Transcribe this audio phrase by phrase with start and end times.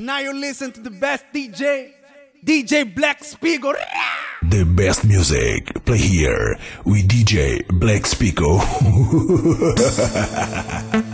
[0.00, 1.92] Now you listen to the best DJ,
[2.44, 3.76] DJ Black Spygo.
[4.42, 8.58] The best music play here with DJ Black Spygo.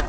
[0.00, 0.05] you.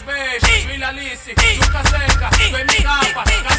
[0.00, 3.49] meus beijos, Vila Alice, Juca Seca, do MK,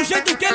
[0.00, 0.49] do jeito que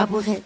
[0.00, 0.36] Babu hey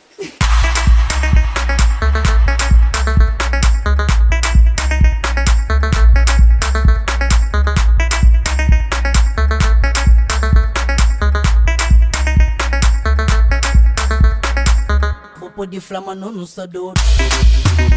[15.56, 17.93] Put the flama no no sadot.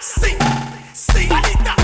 [0.00, 0.38] Sim,
[0.92, 1.83] sim, sinta.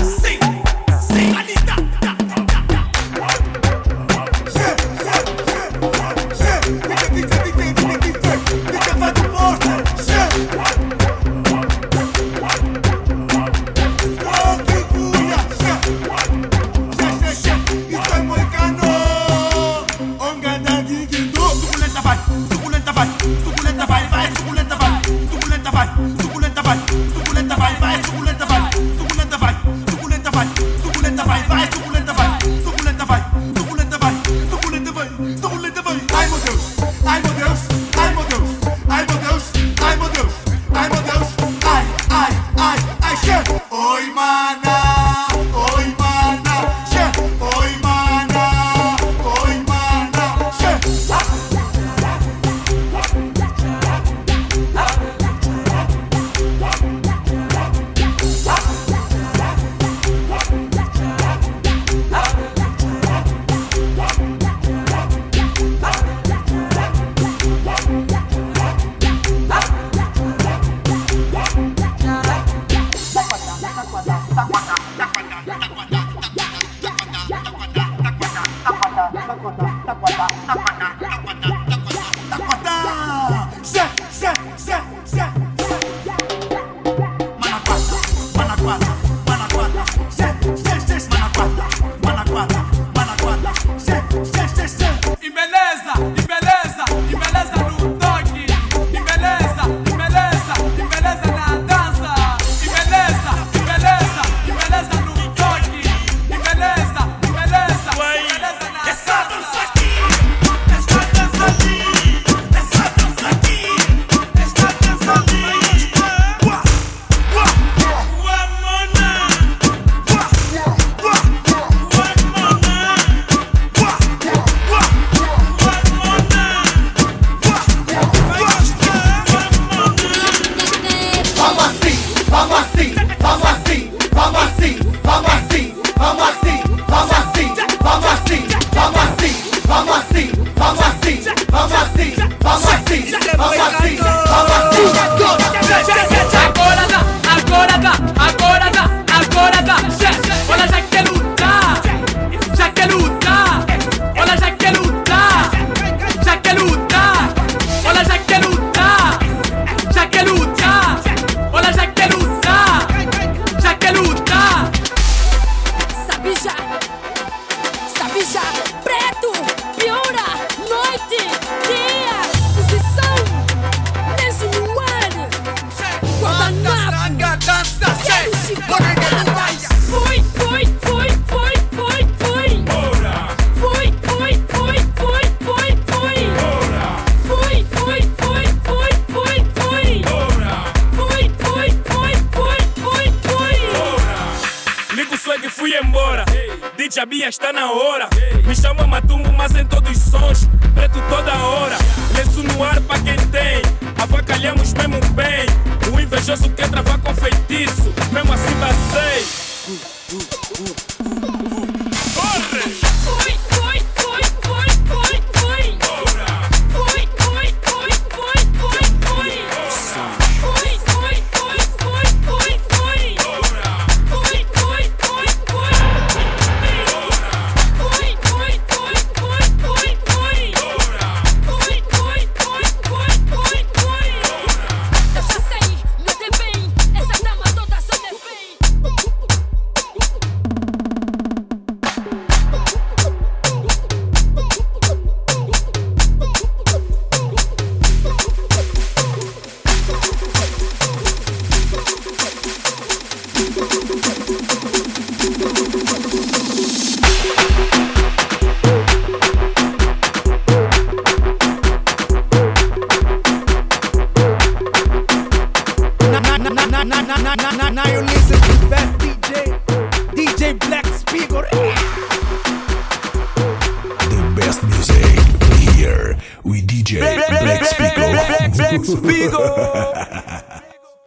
[197.05, 198.07] Bia está na hora.
[198.45, 200.47] Me chama Matumbo, mas em todos os sons.
[200.75, 201.75] Preto toda hora.
[202.15, 203.61] Lenço no ar pra quem tem.
[203.99, 205.45] Avacalhamos mesmo bem.
[205.93, 207.91] O invejoso quer travar com feitiço.
[208.11, 210.00] Mesmo assim basei.